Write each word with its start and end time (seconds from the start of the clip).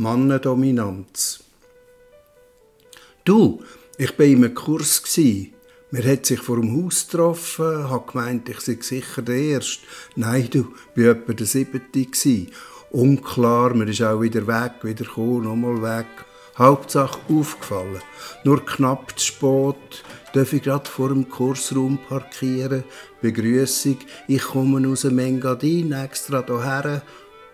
Mannendominanz. 0.00 1.44
Du, 3.22 3.62
ich 3.98 4.18
war 4.18 4.24
in 4.24 4.42
einem 4.42 4.54
Kurs. 4.54 5.02
Man 5.90 6.04
hat 6.06 6.24
sich 6.24 6.40
vor 6.40 6.56
dem 6.56 6.86
Haus 6.86 7.06
getroffen, 7.06 7.90
hat 7.90 8.06
gemeint, 8.06 8.48
ich 8.48 8.60
sei 8.60 8.78
sicher 8.80 9.20
der 9.20 9.34
Erste. 9.34 9.82
Nein, 10.16 10.48
du, 10.50 10.72
ich 10.96 11.04
war 11.04 11.10
etwa 11.10 11.34
der 11.34 11.46
Siebte. 11.46 12.46
Unklar, 12.92 13.74
man 13.74 13.88
ist 13.88 14.00
auch 14.00 14.22
wieder 14.22 14.46
weg, 14.46 14.82
wieder 14.82 15.04
gekommen, 15.04 15.44
nochmal 15.44 15.82
weg. 15.82 16.06
Hauptsache 16.56 17.20
aufgefallen. 17.28 18.00
Nur 18.44 18.64
knapp 18.64 19.18
zu 19.18 19.26
spät, 19.26 20.02
darf 20.32 20.54
ich 20.54 20.62
gerade 20.62 20.88
vor 20.88 21.10
dem 21.10 21.28
Kursraum 21.28 21.98
parkieren. 22.08 22.84
Begrüßung, 23.20 23.98
ich 24.28 24.42
komme 24.42 24.88
aus 24.88 25.02
dem 25.02 25.18
Engadin 25.18 25.92
extra 25.92 26.42
hierher. 26.46 27.02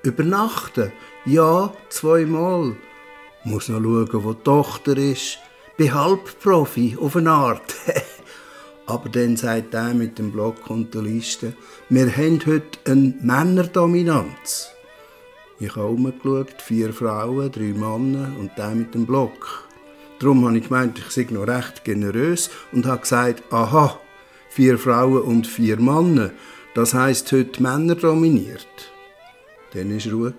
Übernachten? 0.06 0.92
Ja, 1.24 1.72
zweimal. 1.88 2.76
Muss 3.44 3.68
noch 3.68 3.82
schauen, 3.82 4.24
wo 4.24 4.32
die 4.32 4.42
Tochter 4.42 4.96
ist. 4.96 5.38
Bin 5.76 5.92
Halbprofi, 5.92 6.96
auf 7.00 7.16
eine 7.16 7.30
Art. 7.30 7.74
Aber 8.86 9.08
dann 9.08 9.36
sagt 9.36 9.74
er 9.74 9.92
mit 9.94 10.18
dem 10.18 10.30
Block 10.30 10.70
und 10.70 10.94
der 10.94 11.02
Liste, 11.02 11.54
wir 11.88 12.10
haben 12.16 12.40
heute 12.46 12.78
eine 12.84 13.14
Männerdominanz. 13.20 14.68
Ich 15.58 15.74
habe 15.74 15.88
umgeschaut, 15.88 16.62
vier 16.62 16.92
Frauen, 16.92 17.50
drei 17.50 17.72
Männer 17.72 18.30
und 18.38 18.52
der 18.56 18.70
mit 18.70 18.94
dem 18.94 19.06
Block. 19.06 19.68
Darum 20.20 20.46
habe 20.46 20.58
ich 20.58 20.68
gemeint, 20.68 20.98
ich 20.98 21.10
sei 21.10 21.26
noch 21.30 21.48
recht 21.48 21.84
generös 21.84 22.50
und 22.72 22.86
habe 22.86 23.00
gesagt, 23.00 23.42
aha, 23.52 23.98
vier 24.50 24.78
Frauen 24.78 25.22
und 25.22 25.46
vier 25.46 25.78
Männer, 25.78 26.30
das 26.74 26.94
heisst 26.94 27.32
heute 27.32 27.60
Männer 27.60 27.96
dominiert. 27.96 28.92
Dann 29.76 29.92
war 29.92 30.12
Ruhe. 30.12 30.34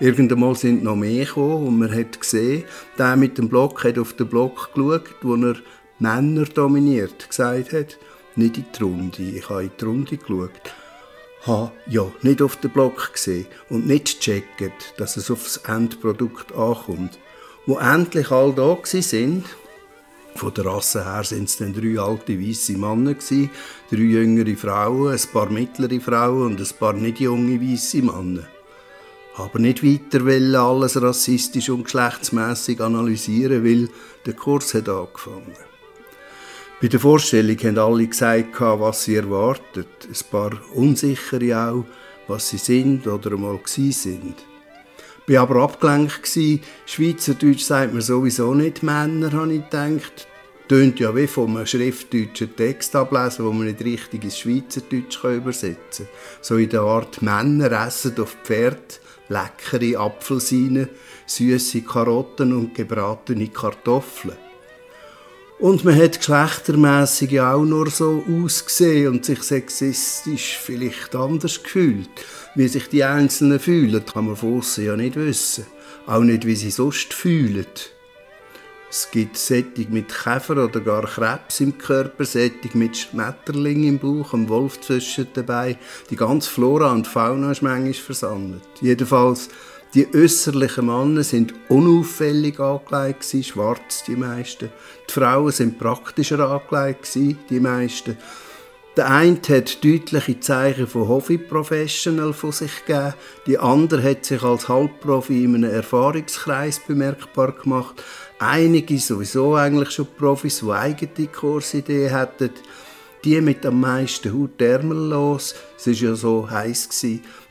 Irgendeinmal 0.00 0.54
sind 0.54 0.82
noch 0.82 0.96
mehr 0.96 1.26
gekommen 1.26 1.66
und 1.66 1.78
man 1.78 1.94
hat 1.94 2.18
gesehen, 2.18 2.64
der 2.98 3.16
mit 3.16 3.36
dem 3.36 3.50
Block 3.50 3.84
hat 3.84 3.98
auf 3.98 4.14
den 4.14 4.28
Block 4.28 4.72
geschaut, 4.74 5.14
wo 5.20 5.34
er 5.36 5.56
Männer 5.98 6.44
dominiert 6.44 7.28
gesagt 7.28 7.74
hat. 7.74 7.98
Nicht 8.34 8.56
in 8.56 8.64
die 8.74 8.82
Runde. 8.82 9.22
Ich 9.22 9.48
habe 9.50 9.64
in 9.64 9.70
die 9.78 9.84
Runde 9.84 10.16
geschaut. 10.16 10.50
Habe 11.42 11.72
ja 11.86 12.10
nicht 12.22 12.40
auf 12.40 12.56
den 12.56 12.70
Block 12.70 13.12
gesehen 13.12 13.46
und 13.68 13.86
nicht 13.86 14.20
gecheckt, 14.20 14.94
dass 14.96 15.18
es 15.18 15.30
aufs 15.30 15.58
Endprodukt 15.58 16.54
ankommt. 16.54 17.18
Wo 17.66 17.78
endlich 17.78 18.30
all 18.30 18.54
da 18.54 18.78
sind, 18.84 19.44
von 20.36 20.54
der 20.54 20.66
Rasse 20.66 21.04
her 21.04 21.24
sind 21.24 21.48
es 21.48 21.56
dann 21.56 21.72
drei 21.72 21.98
alte 21.98 22.40
weiße 22.40 22.72
Männer 22.72 23.14
drei 23.14 23.96
jüngere 23.96 24.56
Frauen, 24.56 25.12
ein 25.12 25.32
paar 25.32 25.50
mittlere 25.50 26.00
Frauen 26.00 26.52
und 26.52 26.60
ein 26.60 26.78
paar 26.78 26.92
nicht 26.92 27.20
junge 27.20 27.60
weiße 27.60 28.02
Männer 28.02 28.46
aber 29.36 29.58
nicht 29.58 29.84
weiter 29.84 30.24
wollen 30.24 30.54
alles 30.54 31.00
rassistisch 31.00 31.68
und 31.68 31.84
geschlechtsmässig 31.84 32.80
analysieren, 32.80 33.64
weil 33.64 33.88
der 34.24 34.32
Kurs 34.32 34.72
hat 34.74 34.88
angefangen. 34.88 35.56
Bei 36.80 36.88
der 36.88 37.00
Vorstellung 37.00 37.56
haben 37.58 37.78
alle 37.78 38.06
gesagt, 38.06 38.60
was 38.60 39.04
sie 39.04 39.16
erwartet. 39.16 39.86
Ein 40.08 40.30
paar 40.30 40.52
Unsichere 40.74 41.68
auch, 41.70 41.84
was 42.28 42.48
sie 42.48 42.58
sind 42.58 43.06
oder 43.06 43.32
einmal 43.32 43.60
sind. 43.66 44.36
War 45.28 45.42
aber 45.42 45.62
abgelenkt. 45.62 46.38
Schweizerdeutsch 46.86 47.64
sagt 47.64 47.92
man 47.92 48.02
sowieso 48.02 48.54
nicht 48.54 48.82
Männer, 48.82 49.32
habe 49.32 49.54
ich 49.54 49.64
gedacht. 49.64 50.28
Tönt 50.68 50.98
ja 50.98 51.14
wie 51.14 51.26
von 51.26 51.56
einem 51.56 51.66
schriftdeutschen 51.66 52.54
Text 52.56 52.94
ablesen, 52.96 53.44
wo 53.44 53.52
man 53.52 53.66
nicht 53.66 53.84
richtig 53.84 54.24
ins 54.24 54.38
Schweizerdeutsch 54.38 55.22
übersetzen 55.24 56.06
kann. 56.06 56.40
So 56.40 56.56
in 56.56 56.68
der 56.68 56.82
Art 56.82 57.22
Männer 57.22 57.86
essen 57.86 58.18
auf 58.20 58.36
Pferd 58.44 59.00
leckere 59.28 59.98
Apfelsinen, 59.98 60.88
süße 61.26 61.82
Karotten 61.82 62.52
und 62.52 62.74
gebratene 62.74 63.48
Kartoffeln. 63.48 64.36
Und 65.58 65.84
man 65.84 65.96
hat 65.96 66.18
geschlechtermässig 66.18 67.40
auch 67.40 67.64
nur 67.64 67.88
so 67.88 68.22
ausgesehen 68.28 69.08
und 69.08 69.24
sich 69.24 69.42
sexistisch 69.42 70.58
vielleicht 70.62 71.16
anders 71.16 71.62
gefühlt. 71.62 72.10
Wie 72.54 72.68
sich 72.68 72.88
die 72.90 73.04
Einzelnen 73.04 73.58
fühlen, 73.58 74.04
kann 74.04 74.26
man 74.26 74.36
von 74.36 74.62
ja 74.76 74.96
nicht 74.96 75.16
wissen. 75.16 75.66
Auch 76.06 76.20
nicht, 76.20 76.46
wie 76.46 76.56
sie 76.56 76.70
sonst 76.70 77.14
fühlen. 77.14 77.66
Es 78.90 79.10
gibt 79.10 79.36
Sättig 79.36 79.90
mit 79.90 80.08
Käfer 80.08 80.64
oder 80.64 80.80
gar 80.80 81.04
Krebs 81.04 81.60
im 81.60 81.76
Körper, 81.76 82.24
Sättig 82.24 82.74
mit 82.74 82.96
Schmetterling 82.96 83.84
im 83.84 83.98
Bauch, 83.98 84.34
einem 84.34 84.48
Wolf 84.48 84.80
zwischen 84.80 85.26
dabei. 85.32 85.76
Die 86.10 86.16
ganze 86.16 86.50
Flora 86.50 86.92
und 86.92 87.06
Fauna 87.06 87.50
ist 87.50 87.62
manchmal 87.62 87.94
versammelt. 87.94 88.62
Jedenfalls, 88.80 89.48
die 89.96 90.14
äußerlichen 90.14 90.84
Männer 90.84 91.24
sind 91.24 91.54
unauffällig 91.70 92.60
angelegt, 92.60 93.24
schwarz 93.24 94.04
die 94.06 94.14
meisten. 94.14 94.68
Die 95.08 95.12
Frauen 95.12 95.50
sind 95.50 95.78
praktischer 95.78 96.38
angelegt, 96.38 97.14
die 97.14 97.60
meisten. 97.60 98.18
Der 98.94 99.10
eine 99.10 99.40
hat 99.48 99.82
deutliche 99.82 100.38
Zeichen 100.38 100.86
von 100.86 101.08
Hobby-Professional 101.08 102.34
von 102.34 102.52
sich 102.52 102.84
gegeben, 102.84 103.14
die 103.46 103.58
andere 103.58 104.02
hat 104.10 104.26
sich 104.26 104.42
als 104.42 104.68
Halbprofi 104.68 105.44
in 105.44 105.54
einem 105.54 105.70
Erfahrungskreis 105.70 106.78
bemerkbar 106.86 107.52
gemacht. 107.52 108.02
Einige 108.38 108.98
sowieso 108.98 109.54
eigentlich 109.54 109.90
schon 109.92 110.08
Profis, 110.18 110.60
die 110.60 110.72
eigene 110.72 111.28
Kursideen 111.28 112.12
hatten. 112.12 112.50
Die 113.26 113.40
mit 113.40 113.66
am 113.66 113.80
meisten 113.80 114.32
Haut 114.32 114.60
los. 114.60 115.56
Es 115.76 115.88
war 115.88 115.94
ja 115.94 116.14
so 116.14 116.48
heiß. 116.48 116.88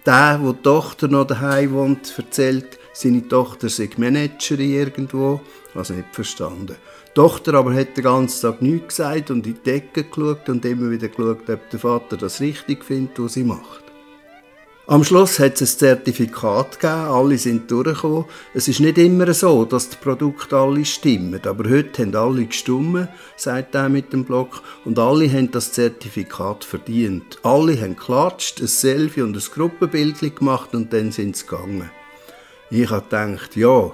Der, 0.05 0.39
wo 0.41 0.53
die 0.53 0.61
Tochter 0.61 1.09
noch 1.09 1.27
daheim 1.27 1.73
wohnt, 1.73 2.13
erzählt, 2.17 2.79
seine 2.93 3.27
Tochter 3.27 3.67
sei 3.67 3.89
Managerin 3.97 4.71
irgendwo. 4.71 5.41
Also 5.73 5.93
nicht 5.95 6.15
verstanden. 6.15 6.77
Die 7.09 7.13
Tochter 7.13 7.55
aber 7.55 7.73
hat 7.73 7.97
den 7.97 8.05
ganzen 8.05 8.41
Tag 8.41 8.61
nichts 8.61 8.95
gesagt 8.95 9.31
und 9.31 9.45
in 9.45 9.53
die 9.53 9.61
Decke 9.61 10.05
geschaut 10.05 10.47
und 10.47 10.63
immer 10.63 10.89
wieder 10.91 11.09
geschaut, 11.09 11.49
ob 11.49 11.69
der 11.69 11.79
Vater 11.81 12.15
das 12.15 12.39
richtig 12.39 12.85
findet, 12.85 13.19
was 13.19 13.33
sie 13.33 13.43
macht. 13.43 13.84
Am 14.87 15.03
Schluss 15.03 15.39
hat 15.39 15.59
es 15.61 15.73
ein 15.73 15.79
Zertifikat 15.79 16.79
gegeben, 16.79 17.07
alle 17.07 17.39
sind 17.39 17.71
durchgekommen. 17.71 18.25
Es 18.53 18.67
ist 18.67 18.79
nicht 18.79 18.99
immer 18.99 19.33
so, 19.33 19.65
dass 19.65 19.89
die 19.89 19.95
Produkte 19.95 20.55
alle 20.57 20.85
stimmen, 20.85 21.41
aber 21.43 21.67
heute 21.67 22.03
haben 22.03 22.15
alle 22.15 22.45
gestimmt, 22.45 23.07
sagt 23.35 23.73
er 23.73 23.89
mit 23.89 24.13
dem 24.13 24.25
Blog, 24.25 24.61
und 24.83 24.99
alle 24.99 25.27
haben 25.27 25.49
das 25.49 25.71
Zertifikat 25.71 26.63
verdient. 26.63 27.39
Alle 27.41 27.81
haben 27.81 27.95
geklatscht, 27.95 28.61
ein 28.61 28.67
Selfie 28.67 29.23
und 29.23 29.35
ein 29.35 29.51
Gruppenbild 29.51 30.19
gemacht 30.37 30.75
und 30.75 30.93
dann 30.93 31.11
sind 31.11 31.35
sie 31.35 31.47
gegangen. 31.47 31.89
Ich 32.69 32.87
habe 32.91 33.01
gedacht, 33.01 33.55
ja, 33.55 33.89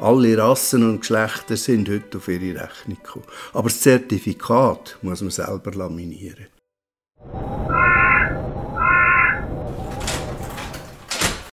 alle 0.00 0.36
Rassen 0.36 0.82
und 0.82 1.02
Geschlechter 1.02 1.56
sind 1.56 1.88
heute 1.88 2.18
auf 2.18 2.26
ihre 2.26 2.60
Rechnung 2.60 2.98
gekommen. 3.00 3.26
Aber 3.52 3.68
das 3.68 3.82
Zertifikat 3.82 4.98
muss 5.00 5.20
man 5.20 5.30
selber 5.30 5.70
laminieren. 5.70 6.48